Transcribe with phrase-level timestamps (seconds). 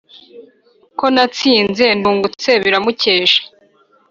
[0.99, 3.41] ko natsinze ndungutse, biramukesha.